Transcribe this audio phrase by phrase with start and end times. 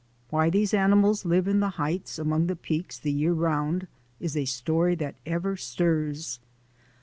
[0.31, 3.85] Why these animals live in the heights among the peaks the year round
[4.19, 6.39] is a story that ever stirs.